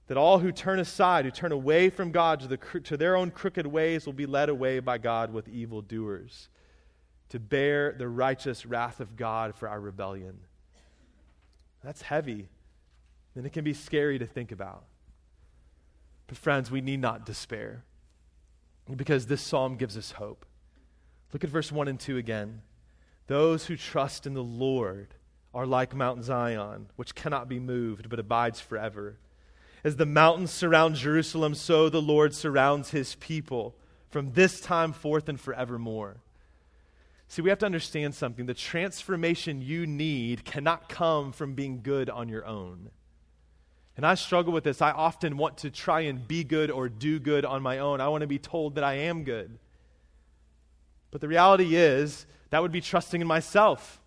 [0.07, 3.31] that all who turn aside, who turn away from God to, the, to their own
[3.31, 6.49] crooked ways, will be led away by God with evil doers
[7.29, 10.39] to bear the righteous wrath of God for our rebellion.
[11.83, 12.47] That's heavy,
[13.35, 14.85] and it can be scary to think about.
[16.27, 17.83] But, friends, we need not despair
[18.95, 20.45] because this psalm gives us hope.
[21.33, 22.61] Look at verse 1 and 2 again.
[23.27, 25.13] Those who trust in the Lord
[25.53, 29.17] are like Mount Zion, which cannot be moved but abides forever.
[29.87, 33.73] As the mountains surround Jerusalem, so the Lord surrounds his people
[34.09, 36.17] from this time forth and forevermore.
[37.29, 38.47] See, we have to understand something.
[38.47, 42.89] The transformation you need cannot come from being good on your own.
[43.95, 44.81] And I struggle with this.
[44.81, 48.01] I often want to try and be good or do good on my own.
[48.01, 49.57] I want to be told that I am good.
[51.11, 54.01] But the reality is, that would be trusting in myself,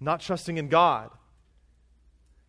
[0.00, 1.10] not trusting in God.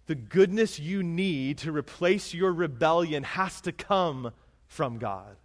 [0.08, 4.32] The goodness you need to replace your rebellion has to come
[4.68, 5.36] from God.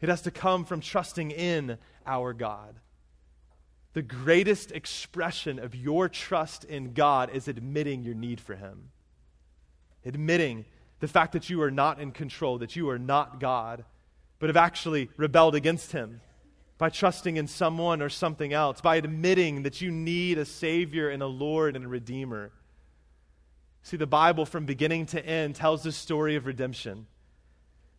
[0.00, 2.76] It has to come from trusting in our God.
[3.94, 8.90] The greatest expression of your trust in God is admitting your need for Him.
[10.04, 10.64] Admitting
[11.00, 13.84] the fact that you are not in control, that you are not God,
[14.38, 16.20] but have actually rebelled against Him
[16.78, 21.22] by trusting in someone or something else, by admitting that you need a Savior and
[21.22, 22.50] a Lord and a Redeemer.
[23.82, 27.06] See, the Bible from beginning to end tells the story of redemption.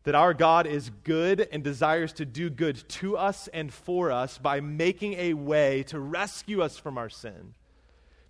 [0.04, 4.38] That our God is good and desires to do good to us and for us
[4.38, 7.54] by making a way to rescue us from our sin,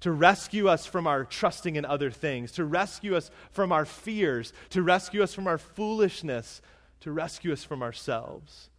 [0.01, 4.53] to rescue us from our trusting in other things, to rescue us from our fears,
[4.69, 6.61] to rescue us from our foolishness,
[6.99, 8.69] to rescue us from ourselves.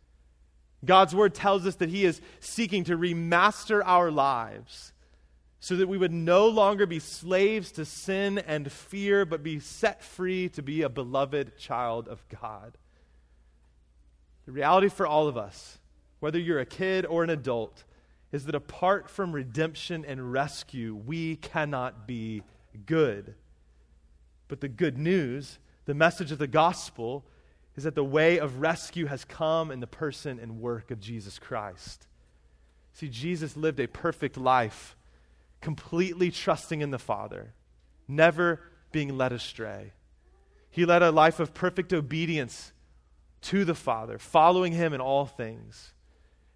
[0.85, 4.94] God's word tells us that He is seeking to remaster our lives
[5.65, 10.05] so that we would no longer be slaves to sin and fear, but be set
[10.05, 12.77] free to be a beloved child of God.
[14.45, 15.79] The reality for all of us,
[16.21, 17.85] whether you're a kid or an adult,
[18.31, 22.43] is that apart from redemption and rescue, we cannot be
[22.85, 23.35] good.
[24.49, 27.25] But the good news, the message of the gospel,
[27.75, 31.39] is that the way of rescue has come in the person and work of Jesus
[31.39, 32.07] Christ.
[32.93, 34.95] See, Jesus lived a perfect life,
[35.65, 37.55] completely trusting in the Father,
[38.07, 38.61] never
[38.93, 39.95] being led astray.
[40.71, 42.73] He led a life of perfect obedience
[43.41, 45.95] to the Father, following Him in all things.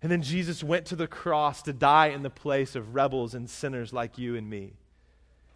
[0.03, 3.49] And then Jesus went to the cross to die in the place of rebels and
[3.49, 4.75] sinners like you and me.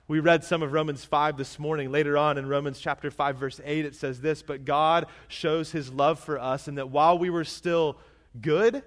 [0.09, 1.93] We read some of Romans 5 this morning.
[1.93, 5.93] Later on in Romans chapter 5, verse 8, it says this But God shows his
[5.93, 7.99] love for us, and that while we were still
[8.41, 8.83] good,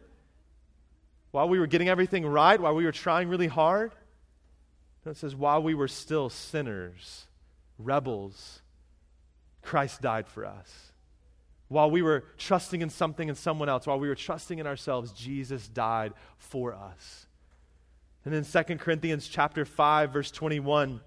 [1.29, 3.91] while we were getting everything right, while we were trying really hard,
[5.11, 7.25] it says, while we were still sinners,
[7.77, 8.61] rebels,
[9.61, 10.91] Christ died for us.
[11.67, 15.11] While we were trusting in something and someone else, while we were trusting in ourselves,
[15.11, 17.25] Jesus died for us.
[18.23, 21.01] And in 2 Corinthians chapter 5 verse 21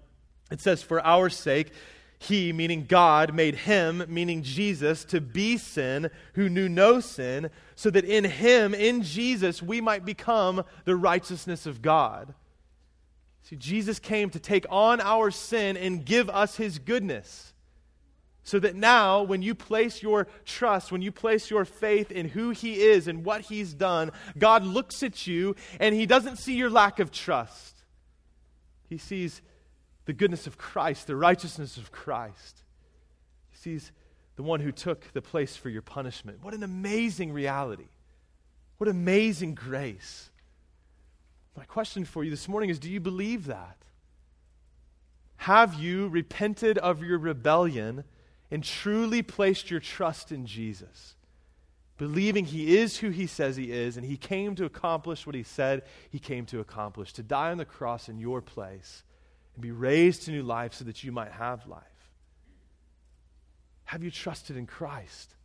[0.51, 1.71] it says, For our sake,
[2.17, 7.89] he, meaning God, made him, meaning Jesus, to be sin who knew no sin, so
[7.89, 12.33] that in him, in Jesus, we might become the righteousness of God.
[13.49, 17.51] See, Jesus came to take on our sin and give us his goodness.
[18.43, 22.51] So that now, when you place your trust, when you place your faith in who
[22.51, 26.69] he is and what he's done, God looks at you and he doesn't see your
[26.69, 27.75] lack of trust.
[28.87, 29.41] He sees
[30.05, 32.63] the goodness of Christ, the righteousness of Christ.
[33.49, 33.91] He sees
[34.35, 36.43] the one who took the place for your punishment.
[36.43, 37.89] What an amazing reality.
[38.77, 40.29] What amazing grace.
[41.57, 43.77] My question for you this morning is do you believe that?
[45.37, 48.03] Have you repented of your rebellion
[48.51, 51.15] and truly placed your trust in Jesus?
[51.97, 55.43] Believing he is who he says he is, and he came to accomplish what he
[55.43, 59.03] said he came to accomplish to die on the cross in your place
[59.55, 61.83] and be raised to new life so that you might have life?
[63.83, 65.35] Have you trusted in Christ?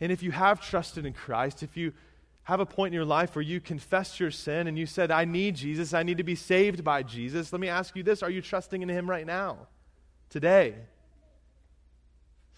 [0.00, 1.92] And if you have trusted in Christ, if you
[2.44, 5.24] have a point in your life where you confess your sin and you said, I
[5.24, 8.30] need Jesus, I need to be saved by Jesus, let me ask you this are
[8.30, 9.68] you trusting in Him right now,
[10.28, 10.74] today?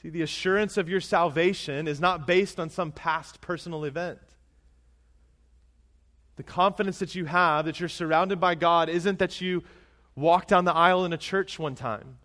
[0.01, 4.19] See, the assurance of your salvation is not based on some past personal event.
[6.37, 9.63] The confidence that you have that you're surrounded by God isn't that you
[10.17, 12.19] walked down the aisle in a church one time,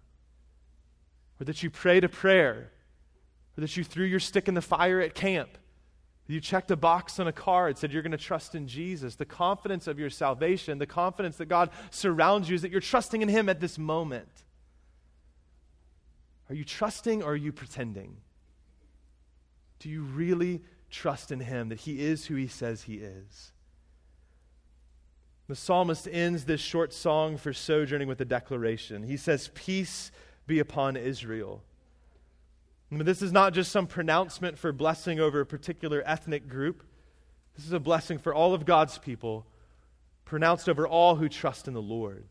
[1.40, 2.72] or that you prayed a prayer,
[3.58, 5.58] or that you threw your stick in the fire at camp.
[6.30, 9.16] You checked a box on a card, said you're going to trust in Jesus.
[9.16, 13.24] The confidence of your salvation, the confidence that God surrounds you, is that you're trusting
[13.24, 14.30] in Him at this moment.
[16.48, 18.18] Are you trusting or are you pretending?
[19.80, 20.62] Do you really
[20.92, 23.52] trust in Him that He is who He says He is?
[25.48, 29.02] The psalmist ends this short song for sojourning with a declaration.
[29.02, 30.12] He says, Peace
[30.46, 31.64] be upon Israel.
[32.92, 36.84] But this is not just some pronouncement for blessing over a particular ethnic group.
[37.56, 39.46] This is a blessing for all of God's people,
[40.26, 42.26] pronounced over all who trust in the Lord.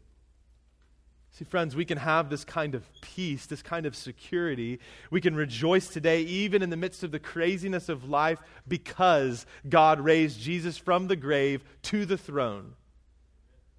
[1.30, 4.80] See, friends, we can have this kind of peace, this kind of security.
[5.10, 10.00] We can rejoice today, even in the midst of the craziness of life, because God
[10.00, 12.74] raised Jesus from the grave to the throne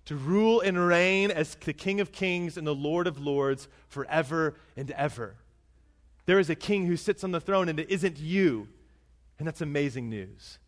[0.10, 4.56] to rule and reign as the King of Kings and the Lord of Lords forever
[4.76, 5.36] and ever.
[6.30, 8.68] There is a king who sits on the throne, and it isn't you.
[9.39, 10.60] And that's amazing news.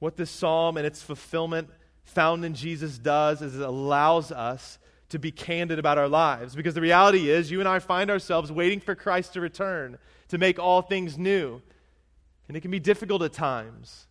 [0.00, 1.70] What this psalm and its fulfillment
[2.02, 6.54] found in Jesus does is it allows us to be candid about our lives.
[6.54, 9.96] Because the reality is, you and I find ourselves waiting for Christ to return
[10.28, 11.62] to make all things new.
[12.48, 14.08] And it can be difficult at times.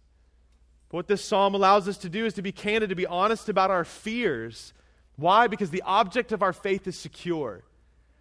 [0.89, 3.49] But what this psalm allows us to do is to be candid, to be honest
[3.49, 4.73] about our fears.
[5.15, 5.45] Why?
[5.45, 7.63] Because the object of our faith is secure.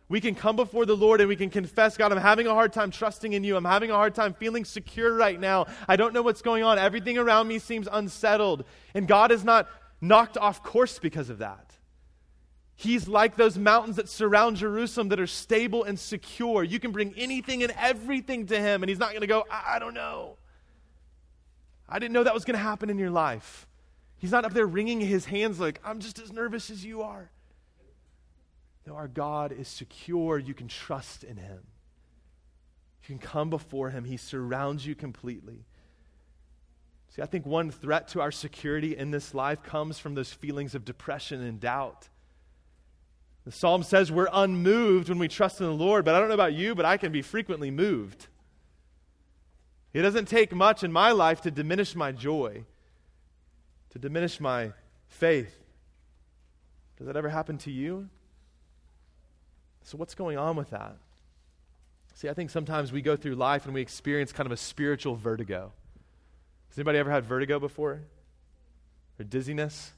[0.08, 2.72] We can come before the Lord and we can confess, God, I'm having a hard
[2.72, 3.56] time trusting in you.
[3.56, 5.66] I'm having a hard time feeling secure right now.
[5.88, 6.78] I don't know what's going on.
[6.78, 8.64] Everything around me seems unsettled.
[8.94, 9.68] And God is not
[10.00, 11.72] knocked off course because of that.
[12.76, 16.62] He's like those mountains that surround Jerusalem that are stable and secure.
[16.62, 19.76] You can bring anything and everything to Him, and He's not going to go, I-,
[19.76, 20.36] I don't know.
[21.88, 23.66] I didn't know that was going to happen in your life.
[24.18, 27.30] He's not up there wringing his hands like, I'm just as nervous as you are.
[28.92, 30.38] Our God is secure.
[30.38, 31.60] You can trust in Him.
[33.02, 34.04] You can come before Him.
[34.04, 35.64] He surrounds you completely.
[37.14, 40.74] See, I think one threat to our security in this life comes from those feelings
[40.74, 42.08] of depression and doubt.
[43.44, 46.34] The psalm says we're unmoved when we trust in the Lord, but I don't know
[46.34, 48.26] about you, but I can be frequently moved.
[49.94, 52.64] It doesn't take much in my life to diminish my joy,
[53.90, 54.72] to diminish my
[55.08, 55.54] faith.
[56.98, 58.10] Does that ever happen to you?
[59.86, 60.96] So, what's going on with that?
[62.14, 65.14] See, I think sometimes we go through life and we experience kind of a spiritual
[65.14, 65.70] vertigo.
[66.70, 68.00] Has anybody ever had vertigo before?
[69.20, 69.92] Or dizziness?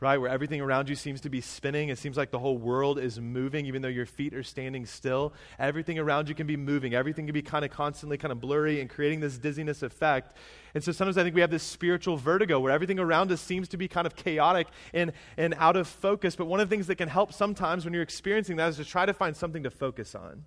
[0.00, 0.18] Right?
[0.18, 1.88] Where everything around you seems to be spinning.
[1.88, 5.32] It seems like the whole world is moving, even though your feet are standing still.
[5.58, 6.94] Everything around you can be moving.
[6.94, 10.36] Everything can be kind of constantly kind of blurry and creating this dizziness effect.
[10.74, 13.66] And so sometimes I think we have this spiritual vertigo where everything around us seems
[13.68, 16.36] to be kind of chaotic and, and out of focus.
[16.36, 18.84] But one of the things that can help sometimes when you're experiencing that is to
[18.84, 20.44] try to find something to focus on,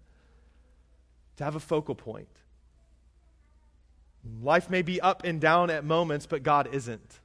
[1.36, 2.30] to have a focal point.
[4.42, 7.20] Life may be up and down at moments, but God isn't.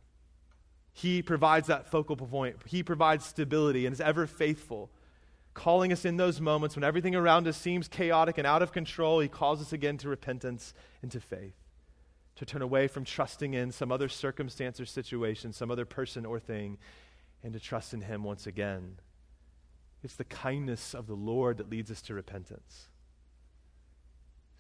[0.97, 2.57] He provides that focal point.
[2.65, 4.89] He provides stability and is ever faithful,
[5.53, 9.21] calling us in those moments when everything around us seems chaotic and out of control.
[9.21, 11.53] He calls us again to repentance and to faith,
[12.37, 16.41] to turn away from trusting in some other circumstance or situation, some other person or
[16.41, 16.79] thing,
[17.45, 18.97] and to trust in Him once again.
[20.03, 22.89] It's the kindness of the Lord that leads us to repentance.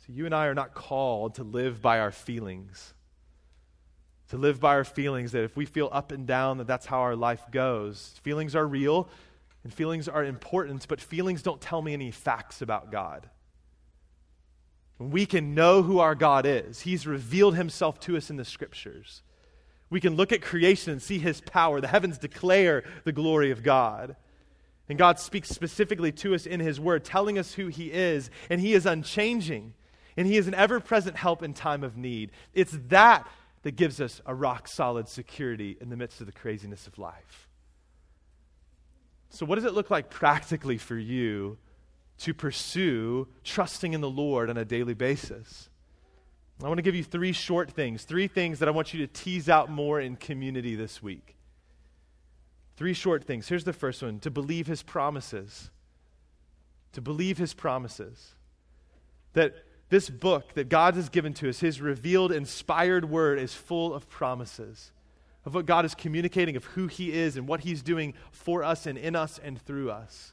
[0.07, 2.93] So, you and I are not called to live by our feelings
[4.31, 7.01] to live by our feelings, that if we feel up and down, that that's how
[7.01, 8.15] our life goes.
[8.23, 9.09] Feelings are real
[9.63, 13.29] and feelings are important, but feelings don't tell me any facts about God.
[14.99, 16.81] We can know who our God is.
[16.81, 19.23] He's revealed himself to us in the scriptures.
[19.91, 21.81] We can look at creation and see his power.
[21.81, 24.17] The heavens declare the glory of God.
[24.89, 28.61] And God speaks specifically to us in his word, telling us who he is, and
[28.61, 29.75] he is unchanging,
[30.17, 32.31] and he is an ever present help in time of need.
[32.55, 33.29] It's that
[33.67, 37.49] that gives us a rock solid security in the midst of the craziness of life.
[39.29, 41.59] So, what does it look like practically for you
[42.19, 45.69] to pursue trusting in the Lord on a daily basis?
[46.63, 49.13] I want to give you three short things, three things that I want you to
[49.13, 51.35] tease out more in community this week.
[52.77, 53.49] Three short things.
[53.49, 55.73] Here's the first one to believe his promises.
[56.93, 58.37] To believe his promises.
[59.33, 59.57] That
[59.89, 64.09] this book that God has given to us, His revealed, inspired word, is full of
[64.09, 64.93] promises
[65.47, 68.85] of what God is communicating, of who He is and what He's doing for us
[68.85, 70.33] and in us and through us.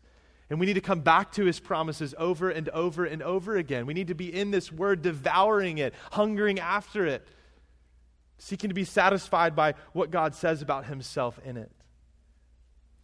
[0.49, 3.85] And we need to come back to His promises over and over and over again.
[3.85, 7.25] We need to be in this word, devouring it, hungering after it,
[8.39, 11.71] seeking to be satisfied by what God says about Himself in it.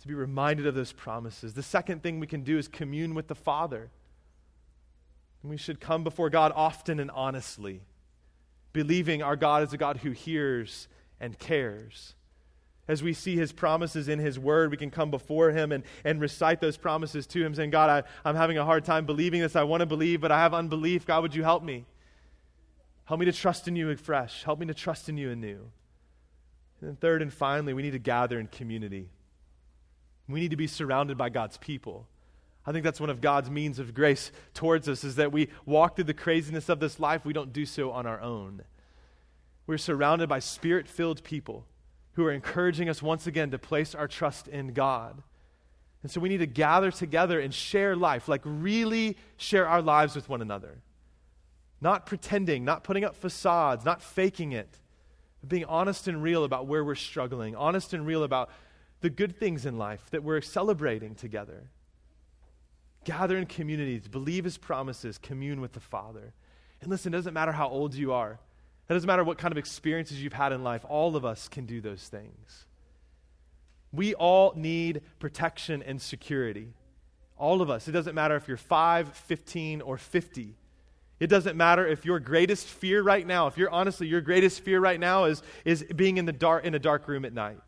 [0.02, 1.54] To be reminded of those promises.
[1.54, 3.92] The second thing we can do is commune with the Father.
[5.42, 7.82] And we should come before God often and honestly,
[8.74, 10.88] believing our God is a God who hears
[11.20, 12.14] and cares.
[12.88, 16.20] As we see his promises in his word, we can come before him and, and
[16.20, 19.56] recite those promises to him, saying, God, I, I'm having a hard time believing this.
[19.56, 21.06] I want to believe, but I have unbelief.
[21.06, 21.86] God, would you help me?
[23.06, 24.44] Help me to trust in you afresh.
[24.44, 25.70] Help me to trust in you anew.
[26.82, 29.10] And then, third and finally, we need to gather in community.
[30.28, 32.08] We need to be surrounded by God's people.
[32.66, 35.96] I think that's one of God's means of grace towards us is that we walk
[35.96, 37.26] through the craziness of this life.
[37.26, 38.64] We don't do so on our own.
[39.66, 41.66] We're surrounded by spirit filled people
[42.14, 45.24] who are encouraging us once again to place our trust in God.
[46.02, 50.16] And so we need to gather together and share life, like really share our lives
[50.16, 50.82] with one another.
[51.82, 54.80] Not pretending, not putting up facades, not faking it,
[55.40, 58.50] but being honest and real about where we're struggling, honest and real about
[59.02, 61.70] the good things in life that we're celebrating together.
[63.04, 66.34] Gather in communities, believe his promises, commune with the Father.
[66.82, 68.40] And listen, it doesn't matter how old you are,
[68.90, 71.66] it doesn't matter what kind of experiences you've had in life, all of us can
[71.66, 72.66] do those things.
[73.92, 76.74] We all need protection and security.
[77.38, 77.88] All of us.
[77.88, 80.56] It doesn't matter if you're 5, 15, or 50.
[81.20, 84.80] It doesn't matter if your greatest fear right now, if you're honestly, your greatest fear
[84.80, 87.60] right now is, is being in, the dark, in a dark room at night.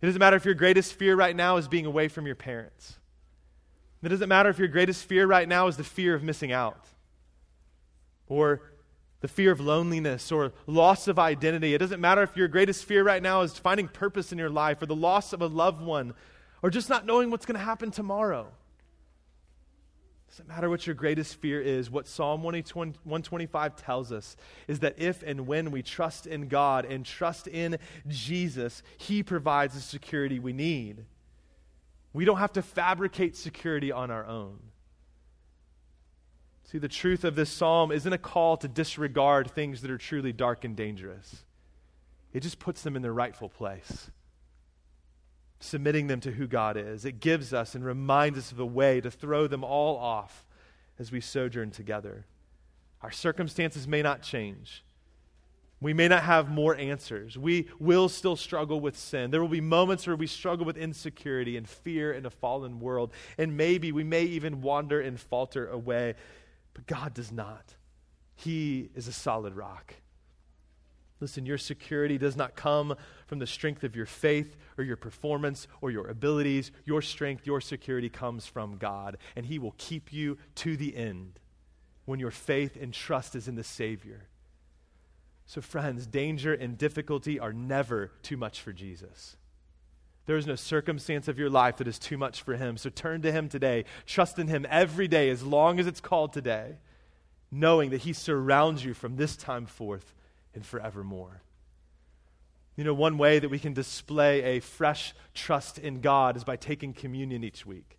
[0.00, 2.98] It doesn't matter if your greatest fear right now is being away from your parents.
[4.06, 6.86] It doesn't matter if your greatest fear right now is the fear of missing out
[8.28, 8.62] or
[9.20, 11.74] the fear of loneliness or loss of identity.
[11.74, 14.80] It doesn't matter if your greatest fear right now is finding purpose in your life
[14.80, 16.14] or the loss of a loved one
[16.62, 18.46] or just not knowing what's going to happen tomorrow.
[20.28, 21.90] It doesn't matter what your greatest fear is.
[21.90, 24.36] What Psalm 125 tells us
[24.68, 29.74] is that if and when we trust in God and trust in Jesus, He provides
[29.74, 31.06] the security we need.
[32.16, 34.58] We don't have to fabricate security on our own.
[36.64, 40.32] See, the truth of this psalm isn't a call to disregard things that are truly
[40.32, 41.44] dark and dangerous,
[42.32, 44.10] it just puts them in their rightful place.
[45.60, 47.04] Submitting them to who God is.
[47.04, 50.46] It gives us and reminds us of a way to throw them all off
[50.98, 52.24] as we sojourn together.
[53.02, 54.85] Our circumstances may not change.
[55.80, 57.36] We may not have more answers.
[57.36, 59.30] We will still struggle with sin.
[59.30, 63.12] There will be moments where we struggle with insecurity and fear in a fallen world.
[63.36, 66.14] And maybe we may even wander and falter away.
[66.72, 67.74] But God does not.
[68.34, 69.94] He is a solid rock.
[71.20, 72.94] Listen, your security does not come
[73.26, 76.70] from the strength of your faith or your performance or your abilities.
[76.84, 81.40] Your strength, your security comes from God, and He will keep you to the end
[82.04, 84.28] when your faith and trust is in the Savior.
[85.46, 89.36] So, friends, danger and difficulty are never too much for Jesus.
[90.26, 92.76] There is no circumstance of your life that is too much for Him.
[92.76, 93.84] So turn to Him today.
[94.06, 96.78] Trust in Him every day, as long as it's called today,
[97.52, 100.14] knowing that He surrounds you from this time forth
[100.52, 101.42] and forevermore.
[102.74, 106.56] You know, one way that we can display a fresh trust in God is by
[106.56, 107.96] taking communion each week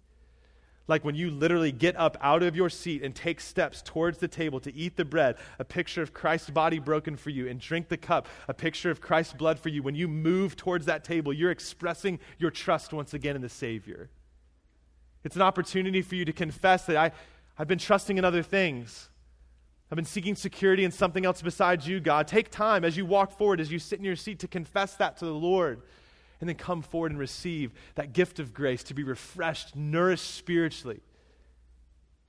[0.88, 4.27] like when you literally get up out of your seat and take steps towards the
[4.27, 7.89] table to eat the bread, a picture of Christ's body broken for you, and drink
[7.89, 9.83] the cup, a picture of Christ's blood for you.
[9.83, 14.09] When you move towards that table, you're expressing your trust once again in the Savior.
[15.23, 17.11] It's an opportunity for you to confess that I,
[17.57, 19.09] I've been trusting in other things.
[19.91, 22.27] I've been seeking security in something else besides you, God.
[22.27, 25.17] Take time as you walk forward, as you sit in your seat, to confess that
[25.17, 25.81] to the Lord
[26.39, 31.01] and then come forward and receive that gift of grace to be refreshed, nourished spiritually.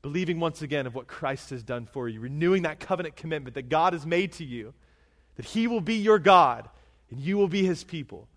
[0.00, 3.68] Believing once again of what Christ has done for you, renewing that covenant commitment that
[3.68, 4.72] God has made to you,
[5.36, 6.68] that He will be your God
[7.10, 8.28] and you will be His people.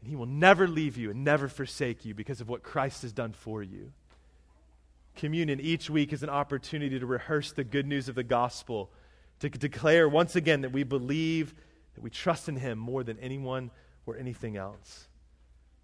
[0.00, 3.12] And He will never leave you and never forsake you because of what Christ has
[3.12, 3.92] done for you.
[5.16, 8.90] Communion each week is an opportunity to rehearse the good news of the gospel,
[9.38, 11.54] to declare once again that we believe,
[11.94, 13.70] that we trust in Him more than anyone
[14.06, 15.08] or anything else.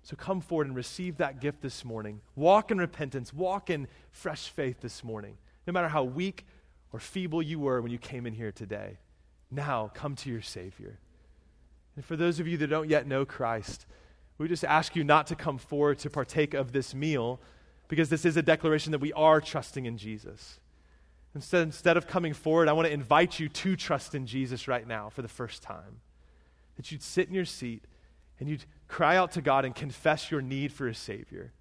[0.02, 2.20] So come forward and receive that gift this morning.
[2.34, 5.36] Walk in repentance, walk in fresh faith this morning.
[5.66, 6.46] No matter how weak
[6.92, 8.98] or feeble you were when you came in here today,
[9.50, 10.98] now come to your Savior.
[11.96, 13.86] And for those of you that don't yet know Christ,
[14.38, 17.40] we just ask you not to come forward to partake of this meal
[17.88, 20.60] because this is a declaration that we are trusting in Jesus.
[21.34, 24.86] Instead, instead of coming forward, I want to invite you to trust in Jesus right
[24.86, 26.00] now for the first time.
[26.76, 27.84] That you'd sit in your seat
[28.40, 31.52] and you'd cry out to God and confess your need for a Savior.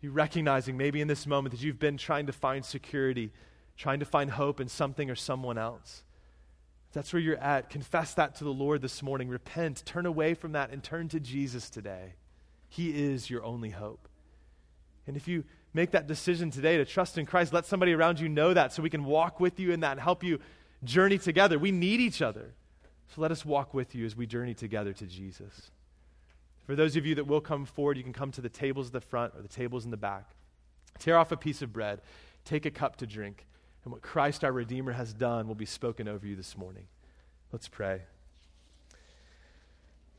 [0.00, 3.32] You recognizing maybe in this moment that you've been trying to find security,
[3.76, 6.02] trying to find hope in something or someone else.
[6.92, 7.70] That's where you're at.
[7.70, 9.28] Confess that to the Lord this morning.
[9.28, 12.14] Repent, turn away from that, and turn to Jesus today.
[12.68, 14.08] He is your only hope.
[15.06, 18.28] And if you make that decision today to trust in Christ, let somebody around you
[18.28, 20.40] know that so we can walk with you in that and help you
[20.84, 21.58] journey together.
[21.58, 22.54] We need each other.
[23.14, 25.70] So let us walk with you as we journey together to Jesus.
[26.66, 28.92] For those of you that will come forward, you can come to the tables at
[28.92, 30.24] the front or the tables in the back.
[30.98, 32.00] Tear off a piece of bread,
[32.44, 33.46] take a cup to drink,
[33.84, 36.86] and what Christ our Redeemer has done will be spoken over you this morning.
[37.52, 38.02] Let's pray.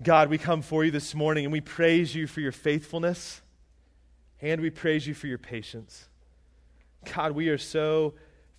[0.01, 3.41] God, we come for you this morning and we praise you for your faithfulness
[4.41, 6.07] and we praise you for your patience.
[7.13, 8.13] God, we are so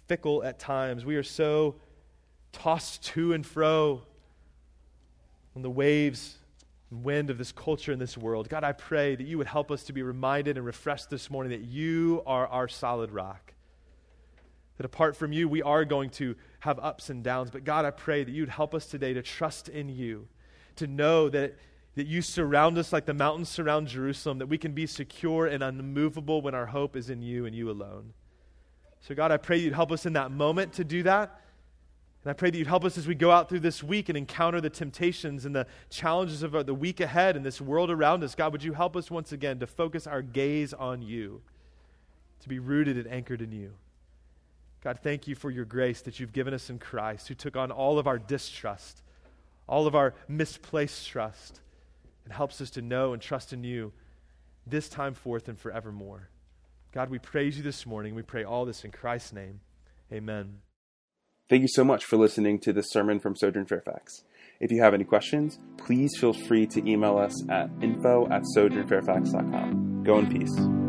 [0.09, 1.05] fickle at times.
[1.05, 1.77] We are so
[2.53, 4.03] tossed to and fro
[5.55, 6.37] on the waves
[6.91, 8.49] wind of this culture in this world.
[8.49, 11.51] God, I pray that you would help us to be reminded and refreshed this morning
[11.51, 13.55] that you are our solid rock.
[14.79, 17.51] That apart from you, we are going to have ups and downs.
[17.51, 20.29] But God, I pray that you'd help us today to trust in you,
[20.77, 21.57] to know that,
[21.97, 25.63] that you surround us like the mountains surround Jerusalem, that we can be secure and
[25.63, 28.15] unmovable when our hope is in you and you alone.
[29.01, 31.41] So, God, I pray you'd help us in that moment to do that.
[32.25, 34.19] And I pray that you'd help us as we go out through this week and
[34.19, 38.35] encounter the temptations and the challenges of the week ahead and this world around us.
[38.35, 41.41] God, would you help us once again to focus our gaze on you,
[42.41, 43.73] to be rooted and anchored in you?
[44.83, 47.71] God, thank you for your grace that you've given us in Christ, who took on
[47.71, 49.03] all of our distrust,
[49.69, 51.61] all of our misplaced trust,
[52.25, 53.93] and helps us to know and trust in you
[54.67, 56.29] this time forth and forevermore.
[56.93, 58.15] God, we praise you this morning.
[58.15, 59.61] We pray all this in Christ's name.
[60.13, 60.68] Amen.
[61.49, 64.25] Thank you so much for listening to this sermon from Sojourn Fairfax.
[64.61, 70.03] If you have any questions, please feel free to email us at info at sojournfairfax.com.
[70.05, 70.88] Go in peace.